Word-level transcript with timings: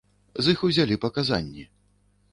З 0.45 0.53
іх 0.55 0.63
узялі 0.69 0.97
паказанні. 1.05 1.69